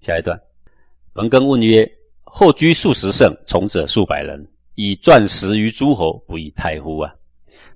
[0.00, 0.40] 下一段，
[1.12, 1.90] 彭庚问曰
[2.22, 7.12] ：“后居数十胜，从者数百人，以钻石于诸侯，不亦太乎？”啊，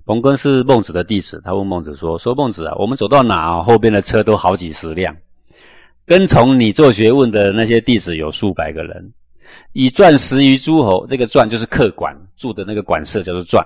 [0.05, 5.15] 彭庚是孟子的弟子，他问孟子说：“说孟子啊，我们走到哪，后边的车都好几十辆，
[6.05, 9.13] 跟从你做学问的那些弟子有数百个人，
[9.73, 13.61] 以钻石于诸侯，这个钻就是客馆住的那个馆舍叫做钻，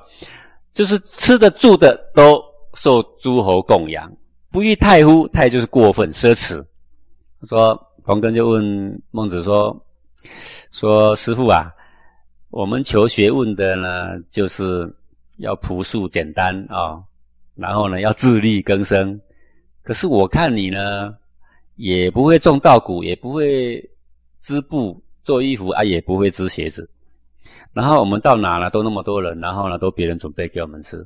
[0.73, 2.43] 就是吃的住的都
[2.73, 4.11] 受诸侯供养，
[4.51, 5.27] 不亦太乎？
[5.27, 6.59] 太就是过分奢侈。”
[7.39, 7.86] 他说。
[8.07, 9.77] 黄根就问孟子说
[10.71, 11.69] ：“说师傅啊，
[12.51, 14.89] 我们求学问的呢，就是
[15.39, 17.03] 要朴素简单啊，
[17.53, 19.19] 然后呢要自力更生。
[19.83, 21.13] 可是我看你呢，
[21.75, 23.83] 也不会种稻谷，也不会
[24.39, 26.89] 织布做衣服啊，也不会织鞋子。
[27.73, 31.05] 然后我们到哪了都那么多人，然后呢都别人准备给我们吃。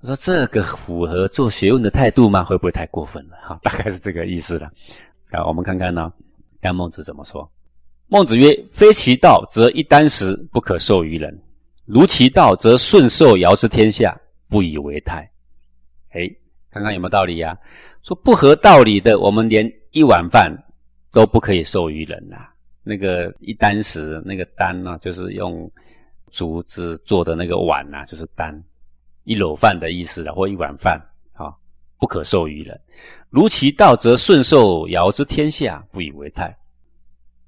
[0.00, 2.44] 我说这个符合做学问的态度吗？
[2.44, 3.36] 会不会太过分了？
[3.42, 4.70] 哈，大概是这个意思了。
[5.32, 6.12] 啊，我们看看呢。”
[6.60, 7.50] 看孟子怎么说？
[8.08, 11.32] 孟子曰：“非其道，则一箪食不可授于人；
[11.84, 14.16] 如其道，则舜受尧之天下，
[14.48, 15.28] 不以为泰。”
[16.14, 16.30] 哎，
[16.70, 17.58] 看看有没有道理呀？
[18.02, 20.56] 说不合道理的，我们连一碗饭
[21.10, 22.46] 都不可以授于人呐。
[22.84, 25.68] 那个一箪食，那个箪呢，就是用
[26.30, 28.56] 竹子做的那个碗呐，就是箪，
[29.24, 31.00] 一篓饭的意思了，或一碗饭，
[31.98, 32.78] 不可授于人。
[33.30, 36.56] 如其道，则舜受尧之天下，不以为泰。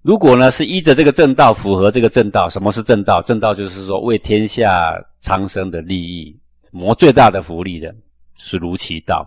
[0.02, 3.20] 如果呢是依着这个正道，符合这个正道，什么是正道？
[3.22, 6.34] 正道就是说为天下苍生的利益
[6.70, 7.94] 谋最大的福利的，
[8.38, 9.26] 是如其道。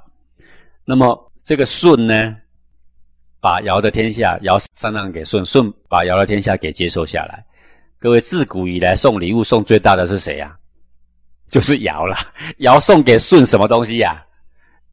[0.85, 2.35] 那么这个舜呢，
[3.39, 7.45] 把尧的天下，尧禅让给舜，舜把尧的天下给接受下来。
[7.99, 10.57] 各位，自古以来送礼物送最大的是谁呀？
[11.49, 12.15] 就是尧了。
[12.59, 14.25] 尧送给舜什么东西呀？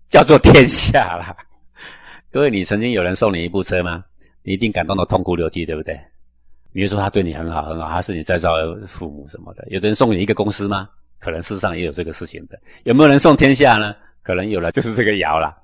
[0.09, 1.37] 叫做天下了。
[2.33, 4.05] 各位，你曾经有人送你一部车吗？
[4.43, 5.99] 你一定感动的痛哭流涕，对不对？
[6.73, 9.67] 比如说他对你很好很好，他是你再造的父母什么的。
[9.69, 10.89] 有的人送你一个公司吗？
[11.19, 12.59] 可能事实上也有这个事情的。
[12.85, 13.95] 有没有人送天下呢？
[14.23, 15.55] 可能有了，就是这个尧了。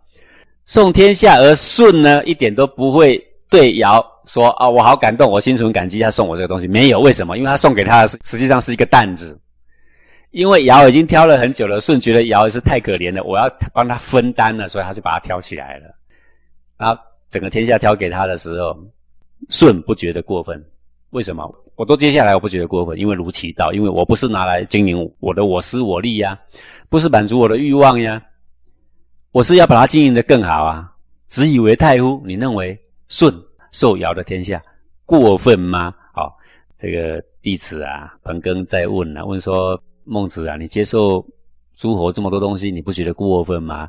[0.65, 6.67] 送天下而舜呢，一点都不会对尧说啊，我好感动，我心存感激，他送我这个东西。
[6.67, 7.37] 没有，为什么？
[7.37, 9.39] 因为他送给他的实际上是一个担子。
[10.34, 15.95] 因为尧已经挑了很久了，舜觉得尧是太可怜了，我要帮他分担了，所以他就把他挑起来了。
[16.77, 17.00] 然后
[17.31, 18.77] 整个天下挑给他的时候，
[19.49, 20.61] 舜不觉得过分。
[21.11, 21.49] 为什么？
[21.77, 26.37] 我都接下来，我不觉得过分，因为如其道，因为我不是拿来经营我的我私我利呀，
[26.89, 28.21] 不是满足我的欲望呀，
[29.31, 30.91] 我是要把它经营的更好啊。
[31.28, 32.21] 只以为太乎？
[32.27, 33.33] 你认为舜
[33.71, 34.61] 受尧的天下
[35.06, 35.94] 过分吗？
[36.12, 36.37] 好，
[36.77, 41.25] 这个弟子啊，彭庚在问啊，问说孟子啊，你接受
[41.77, 43.89] 诸侯这么多东西，你不觉得过分吗？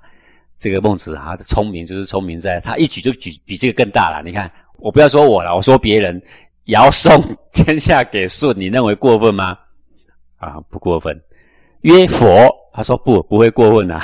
[0.57, 4.23] 这个孟子啊，聪明就是聪明在，他一举就举比这个更大了。
[4.23, 6.21] 你看，我不要说我了，我说别人，
[6.65, 7.21] 尧送
[7.51, 9.57] 天下给舜，你认为过分吗？
[10.37, 11.19] 啊，不过分。
[11.81, 14.01] 曰佛，他说不，不会过分啊。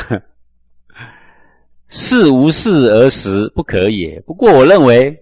[1.87, 4.19] 事无事而实，不可也。
[4.21, 5.17] 不过我认为，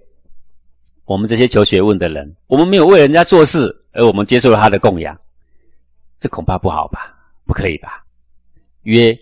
[1.06, 5.18] 我们这些求学问的人，我们没有为人家做事，而我们接受了他的供养，
[6.20, 7.16] 这恐怕不好吧？
[7.46, 8.04] 不可以吧？
[8.84, 9.18] 曰。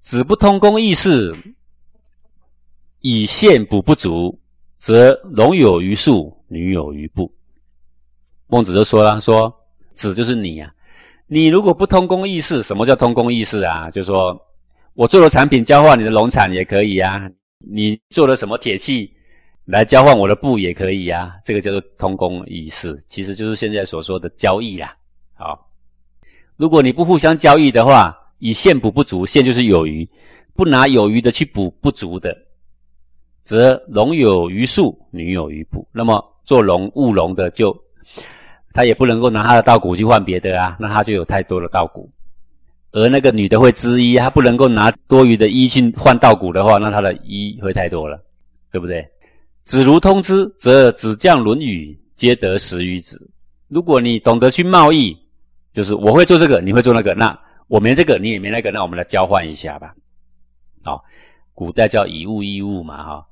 [0.00, 1.36] 子不通公义事，
[3.00, 4.40] 以献补不足，
[4.76, 7.30] 则龙有余数，女有余部。
[8.46, 9.52] 孟子就说了：“说
[9.94, 10.72] 子就是你呀，
[11.26, 13.90] 你如果不通公义事，什么叫通公义事啊？
[13.90, 14.40] 就说
[14.94, 19.12] 我做的产品交换你的农场也可以啊，你做了什么铁器
[19.66, 24.96] 来交换我的布也可以啊，这个叫做通公义事，其实就是现在所说的交易啦。
[25.34, 25.67] 好，
[26.58, 30.08] 如果你不互相交易的话。”以现补不足，现就是有余，
[30.54, 32.32] 不拿有余的去补不足的，
[33.42, 35.84] 则龙有余数，女有余补。
[35.90, 37.76] 那么做龙务龙的，就
[38.72, 42.08] 他也不能够拿他的稻谷去换别的啊，那他就有太多的稻谷。
[42.92, 48.22] 而那个女的会织衣，她不能够拿多余的衣去换稻谷的话，那她的衣会太多了，
[48.70, 49.04] 对不对？
[49.64, 53.20] 子如通之，则子将论语，皆得食于子。
[53.66, 55.16] 如果你懂得去贸易，
[55.78, 57.38] 就是我会做这个，你会做那个，那。
[57.68, 59.94] 我没这个，你也没那个，那我们来交换一下吧。
[60.82, 61.04] 好，
[61.54, 63.26] 古代叫以物易物嘛，哈。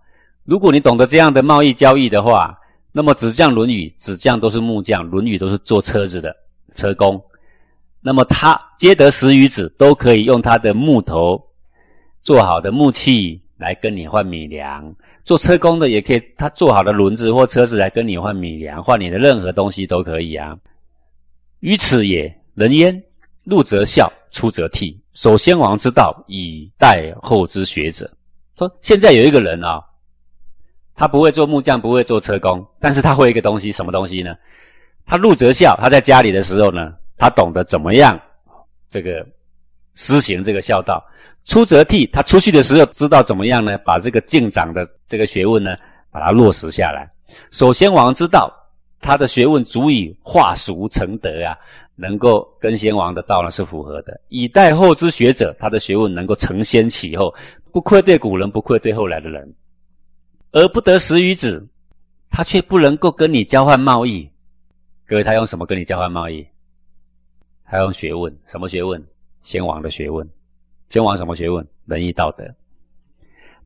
[0.44, 2.56] 如果你懂得这样的贸易交易的话，
[2.93, 6.37] 那么子将轮语，子将都是木匠，轮语都是做车子的
[6.75, 7.20] 车工。
[8.00, 11.43] 那么他皆得十余子，都可以用他的木头
[12.20, 14.94] 做好的木器来跟你换米粮。
[15.25, 20.56] 做车工的也可以，他做好的轮子或车子来跟你换米粮，换你的任何东西都可以啊。
[21.61, 23.03] 于此也，人焉？
[23.44, 28.11] 入则孝，出则悌，守先王之道，以待后之学者。
[28.58, 29.81] 说现在有一个人啊，
[30.94, 34.35] 他不会做木匠，不会做车工，但是他会一个东西，什么东西呢？
[35.05, 38.20] 他入则孝，他在家里的时候呢，他懂得怎么样
[38.91, 39.25] 这个
[39.94, 40.99] 施行这个孝道；
[41.44, 45.76] 出则悌，他出去的时候知道怎么样呢，把这个敬长的这个学问呢，
[46.11, 47.08] 把它落实下来。
[47.53, 48.53] 守先王之道，
[49.00, 51.56] 他的学问足以化俗成德啊，
[51.94, 54.20] 能够跟先王的道呢是符合的。
[54.28, 57.34] 以待后之学者，他的学问能够承先启后，
[57.72, 59.54] 不愧对古人，不愧对后来的人，
[60.52, 61.66] 而不得食于子，
[62.31, 64.28] 他却不能够跟你交换贸易。
[65.06, 66.44] 各位，他用什么跟你交换贸易？
[67.64, 69.02] 他用学问，什么学问？
[69.43, 70.28] 先王的学问。
[70.88, 71.66] 先王什么学问？
[71.84, 72.44] 仁义道德。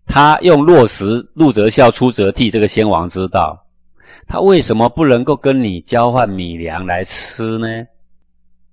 [0.06, 3.58] 他用落实入则孝，出则悌这个先王之道，
[4.26, 7.66] 他为什么不能够跟你交换米粮来吃呢？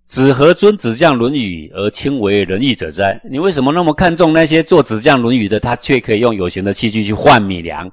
[0.05, 3.19] 子何尊子将《论语》而轻为仁义者哉？
[3.29, 7.91] 你为什么那么看重那些做子将《论语》的，他却可以用有形的器具去换米粮？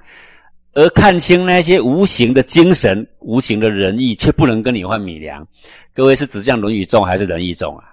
[0.74, 5.44] 而看清那些无形的精神、无形的仁义，却不能跟你换米粮。
[5.92, 7.84] 各位是子将《论语重还是仁义重啊？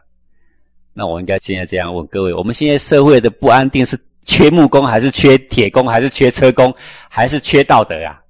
[0.93, 6.71] 那我应该现在这样问各位：我们现在社会的不安定是缺木工，还是缺铁工，还是缺车工，
[7.09, 8.21] 还是缺道德啊？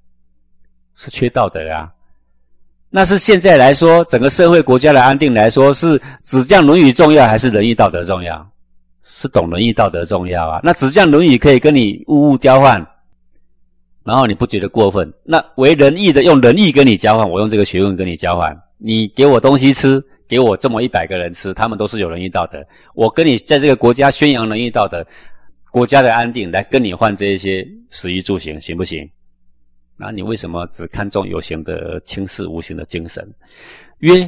[1.02, 1.90] 是缺道德啊？
[2.92, 8.48] 那是现在来说，整个社会国家的安定来说，是只讲论语重要，还是仁义道德重要？
[9.02, 10.60] 是懂仁义道德重要啊？
[10.64, 12.86] 那只讲论语可以跟你物物交换？
[14.04, 15.12] 然后你不觉得过分？
[15.24, 18.56] 那为仁义的用仁义跟你交换，我用这个学问跟你交换。
[18.78, 22.64] 你给我东西吃，给我这么一百个人吃，他们都是有仁义道德。
[22.94, 25.04] 我跟你在这个国家宣扬仁义道德，
[25.72, 29.10] 国家的安定，来跟你换这一些食衣住行，行不行？
[30.02, 33.24] 那你为什么只看重有形的，轻视无形的精神？
[34.00, 34.28] 曰：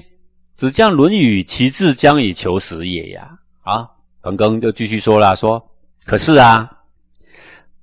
[0.53, 3.27] 子将《论语》，其志将以求实也呀！
[3.63, 3.87] 啊，
[4.21, 5.59] 彭庚就继续说了，说：
[6.05, 6.69] 可是啊。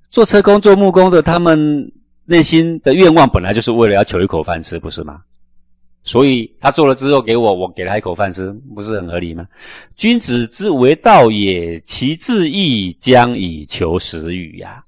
[0.09, 1.91] 做车工、做木工的，他们
[2.25, 5.21] 内心的愿望本来就是为了要求一口饭吃，不是吗？
[6.03, 9.45] 所以他做了之后给我，我给他一口饭吃，不是很合理吗？
[9.95, 14.83] 君子之为道也，其志亦将以求食与呀。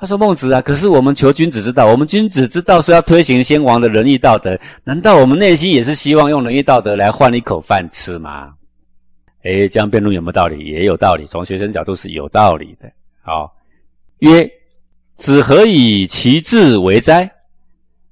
[0.00, 8.52] 他说：“孟子啊，可是我们求君子之道，我们君子之道是要推行先王的仁义道德，难道我们内心也是希望用仁义道德来换一口饭吃吗？”
[9.44, 10.64] 诶，这样辩论有没有道理？
[10.66, 12.90] 也有道理，从学生角度是有道理的。
[13.22, 13.52] 好。
[14.18, 14.48] 曰：
[15.14, 17.30] 子何以其志为哉？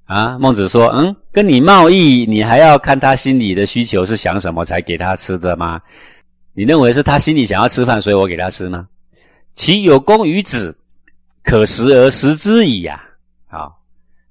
[0.04, 5.80] 啊，孟子说：“嗯，跟你贸易，你还要看他心里的需求是想什么才给他吃的吗？
[6.54, 8.86] 你认为是他心里想要吃饭，所以我给他吃吗？
[9.54, 10.76] 其有功于子，
[11.46, 13.00] 可食而食之矣呀！
[13.46, 13.70] 啊，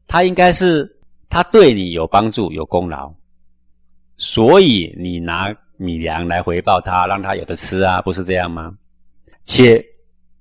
[0.05, 0.85] 他应该是
[1.29, 3.09] 他对你有帮助、有功劳，
[4.17, 5.47] 所以你拿
[5.77, 8.73] 米粮来回报他，让他有的吃啊，不是这样吗？
[9.45, 9.83] 且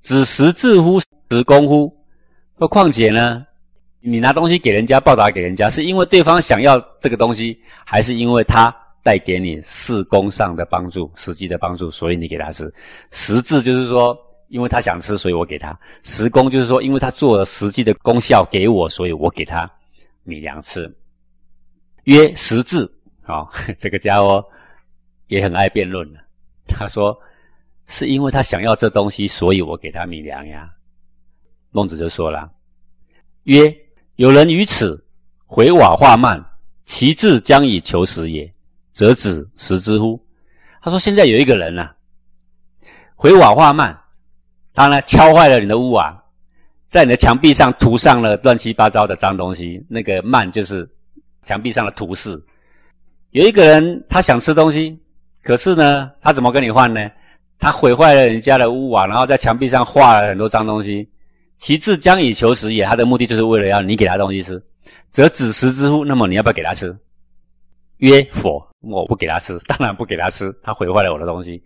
[0.01, 1.01] 子食自乎？”
[1.31, 1.97] 食功乎？
[2.59, 3.47] 那况且呢？
[4.01, 7.57] 你拿东西给人家报答给人家，是因为对方想要这个东西，
[7.87, 12.73] 还是因为他带给你事功上的帮助、实际的帮助，所以你给他吃？
[13.13, 14.17] 实质就是说，
[14.55, 19.69] 因为他想吃，所以我给他；十公就是说，因为他做了实际的功效给我，所以我给他
[20.23, 20.89] 米粮吃。
[22.05, 22.89] 曰实质
[23.25, 23.49] 啊，
[23.81, 24.45] 这个家伙
[25.27, 26.21] 也很爱辩论了。
[26.69, 27.19] 他说，
[27.89, 30.71] 是因为他想要这东西，所以我给他米粮呀。
[31.73, 32.49] 孟子就说了
[33.51, 33.77] ：“曰，
[34.15, 35.05] 有人于此
[35.47, 36.41] 回瓦化慢，
[36.85, 38.49] 其志将以求食也，
[38.93, 40.25] 则子食之乎？”
[40.81, 41.91] 他说：“现在有一个人呐，
[43.17, 43.99] 回瓦化慢，
[44.75, 46.15] 他呢敲坏了你的屋瓦，
[46.87, 49.83] 在你的墙壁上涂上了乱七八糟的脏东西。
[49.89, 50.87] 那个慢就是
[51.43, 52.39] 墙壁上的涂饰。
[53.31, 55.01] 有一个人他想吃东西，
[55.43, 57.09] 可是呢，他怎么跟你换呢？
[57.59, 61.09] 他毁坏了人家的屋瓦，然后在墙壁上画了很多脏东西。”
[61.57, 64.61] 其志将以求食也，他的目的就是为了要你给他东西吃，
[65.09, 66.05] 则子食之乎？
[66.05, 66.95] 那么你要不要给他吃？
[67.99, 71.63] 曰否，我不给他吃，当然不给他吃，他毁坏了我的东西。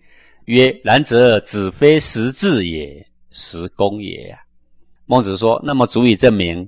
[0.49, 4.35] 曰然则子非食志也，食功也。
[5.05, 6.67] 孟子说，那么足以证明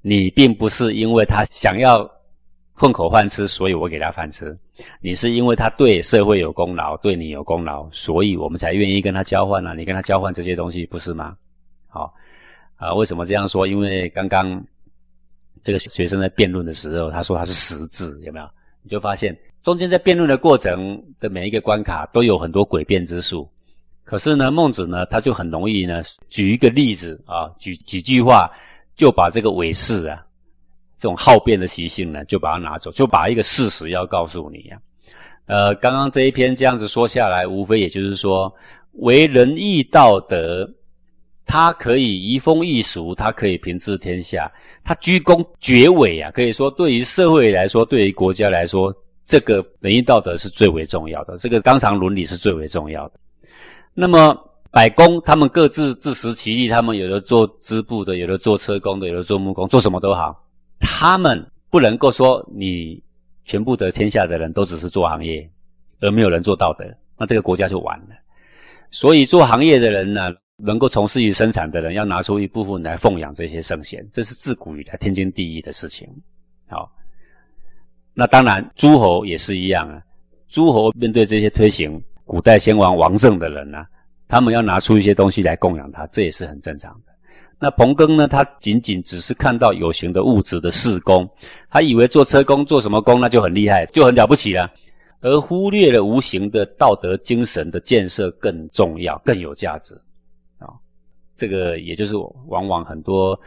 [0.00, 2.10] 你并不是因为他想要
[2.72, 4.58] 混口饭吃，所以我给他饭吃，
[5.02, 9.74] 你是因为他对社会有功劳，对你有功劳，所以我们才愿意跟他交换呢。
[9.76, 11.36] 你跟他交换这些东西，不是吗？
[11.88, 12.10] 好。
[12.76, 13.66] 啊，为什么这样说？
[13.66, 14.64] 因为刚刚
[15.62, 18.48] 这个学生在辩论的时候，他说他是实质，有没有？
[18.84, 23.50] 你就发现中间在辩论的过程的每一个关卡都有很多诡辩之术。
[24.04, 28.48] 可是呢，孟子呢，他就很容易呢，举一个例子啊，举几句话，
[28.94, 30.24] 就把这个伪事啊，
[30.98, 34.78] 这种好辩的习性呢，就把它拿走，就把一个事实要告诉你呀。
[35.46, 38.54] 呃，刚刚这一篇这样子说下来，无非也就是说，
[38.92, 40.70] 为仁义道德。
[41.46, 44.50] 他可以移风易俗，他可以平治天下，
[44.84, 46.30] 他居功厥伟啊！
[46.30, 53.14] 可以说，对于社会来说，对于国家来说，这个仁义道德是最为重要的，这个纲常伦理是最为重要的。
[53.94, 54.38] 那么
[54.70, 60.44] 百工他们各自自食其力，他们有的做织布的，有的做车工的，有的做木工，做什么都好。
[60.80, 63.02] 他们不能够说你
[63.46, 65.48] 全部的天下的人都只是做行业，
[66.00, 66.84] 而没有人做道德，
[67.18, 68.08] 那这个国家就完了。
[68.90, 70.30] 所以做行业的人呢？
[70.56, 76.08] 能够从事于生产的人，要拿出一部分来奉养这些圣贤，这是自古以来天经地义的事情。
[76.68, 76.90] 好，
[78.12, 80.00] 那当然诸侯也是一样啊。
[80.48, 83.84] 诸侯面对这些推行古代先王王政的人呢，
[84.28, 87.12] 他们要拿出一些东西来供养他，这也是很正常的。
[87.58, 91.28] 那彭庚呢，他仅仅只是看到有形的物质的事工，
[91.68, 94.70] 他以为做车工做什么工那就很厉害，就很了不起了，
[95.20, 100.00] 而忽略了无形的道德精神的建设更重要、更有价值。
[101.36, 102.14] 这个也就是
[102.46, 103.38] 往往很多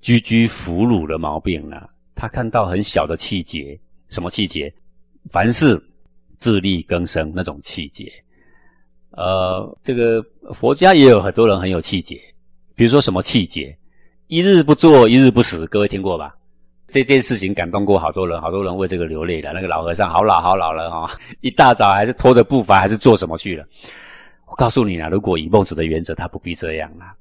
[0.00, 1.88] 居居俘虏的毛病了。
[2.14, 4.72] 他看到很小的气节，什么气节？
[5.30, 5.80] 凡事
[6.36, 8.10] 自力更生那种气节。
[9.10, 12.20] 呃，这个佛家也有很多人很有气节，
[12.74, 13.76] 比如说什么气节？
[14.28, 15.66] 一日不做，一日不死。
[15.66, 16.34] 各位听过吧？
[16.88, 19.52] 这件事情感动过好多人，好多人为这个流泪了。
[19.52, 21.10] 那个老和尚好老好老了哈，
[21.40, 23.66] 一大早还是拖着步伐，还是做什么去了？
[24.46, 27.14] 我告诉你啊，如果以孟子的原则，他不必这样啊。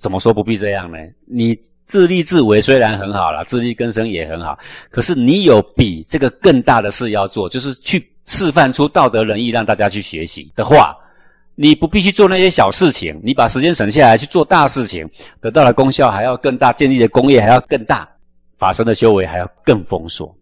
[0.00, 0.98] 怎么说不必这样呢？
[1.26, 4.58] 你自立自为虽然很好了，自力更生也很好，
[4.90, 10.94] 可是你有比这个更大的事要做，就是去示范出道德仁义，让大家去学习的话，
[11.54, 15.08] 你不必去做那些小事情，你把时间省下来去做大事情，
[15.40, 18.08] 得到的功效还要更大，建立的功业还要更大，
[18.58, 20.32] 法身的修为还要更丰硕，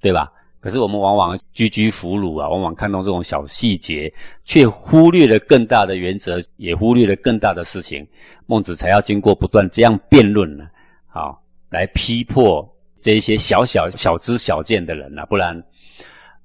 [0.00, 0.32] 对吧？
[0.58, 8.04] 可是我们往往居居俘虏啊，往往看到这种小细节，却忽略了更大的原则，也忽略了更大的事情。
[8.46, 10.64] 孟子才要经过不断这样辩论呢，
[11.06, 12.68] 好来批破
[13.00, 15.56] 这一些小小小知小见的人呐，不然，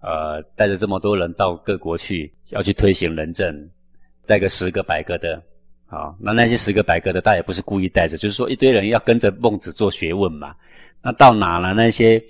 [0.02, 3.70] 呃，带着这么多人到各国去，要去推行仁政，
[4.28, 5.42] 带个十个百个的，
[5.88, 10.54] 好，那那些十个百个的，他也不是故意带着，就是说一堆人要跟着孟子做学问嘛，
[11.02, 12.22] 那到哪了那些？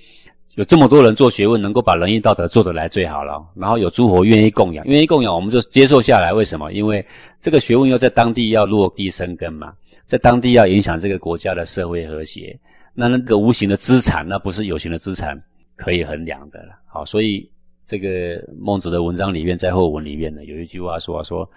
[0.56, 3.42] 有这么多人做学问，能够把仁义道德做得来最好了。
[3.56, 6.34] 然后有诸侯愿意供养，愿意供养，我们就接受下来。
[6.34, 6.74] 为什么？
[6.74, 7.06] 因为
[7.40, 9.74] 这个学问要在当地要落地生根嘛，
[10.06, 12.60] 在当地要影响这个国家的社会和谐。
[12.94, 15.42] 那那个无形的资产，那不是有形的资产
[15.78, 16.74] 可以衡量的了。
[16.86, 17.50] 好，所以
[17.86, 21.50] 这个孟子的文章里面，在后文里面呢，有一句话说：说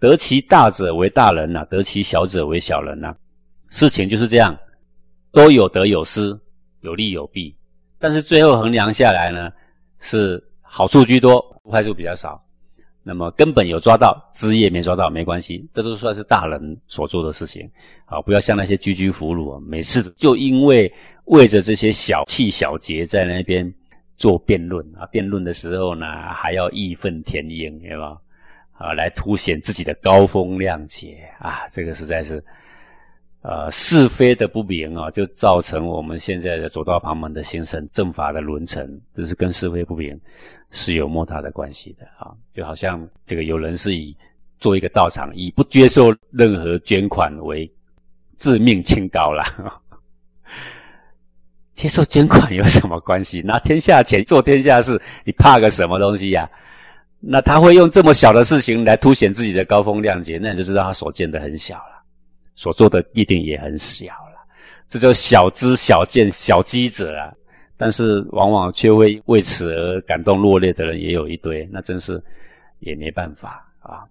[0.00, 3.14] 得其大者为大人呐，得其小者为小人呐。
[3.68, 4.58] 事情就是这样，
[5.30, 6.36] 都有得有失，
[6.80, 7.54] 有利有弊。
[8.00, 9.52] 但是最后衡量下来呢，
[9.98, 11.38] 是好处居多，
[11.70, 12.42] 坏处比较少。
[13.02, 17.70] 那么根本有抓到，枝叶没抓到没关系，这都算是大人所做的事情。
[18.06, 20.90] 好，不要像那些居居俘虏，每次就因为
[21.26, 23.70] 为着这些小气小节在那边
[24.16, 28.16] 做辩论啊，辩论的时候呢还要义愤填膺，对吧？
[28.72, 32.42] 啊，来凸显自己的高风亮节啊，这个实在是。
[33.42, 40.18] 呃，是非的不明啊，就造成我们现在的左道旁门的形成，正法的沦沉，这是跟是非不明
[40.70, 42.32] 是有莫大的关系的啊。
[42.54, 44.14] 就好像这个有人是以
[44.58, 47.70] 做一个道场，以不接受任何捐款为
[48.36, 49.42] 致命清高了。
[51.72, 53.40] 接受捐款有什么关系？
[53.40, 56.46] 拿天下钱做天下事，你怕个什么东西呀？
[57.20, 61.99] 那他会用这么小的事情来凸显自己的高风亮节，那你就知道他所见的很小了。
[62.60, 64.46] 所做的一定也很小了，
[64.86, 67.32] 这叫小知小见小机者啊！
[67.78, 72.22] 但是往往却会为此而感动落泪的人也有一堆，那真是
[72.80, 74.04] 也没办法啊。